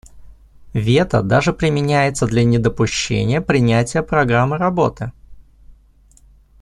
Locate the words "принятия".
3.39-4.01